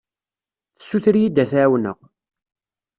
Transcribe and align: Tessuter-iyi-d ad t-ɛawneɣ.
Tessuter-iyi-d 0.77 1.41
ad 1.43 1.47
t-ɛawneɣ. 1.49 1.97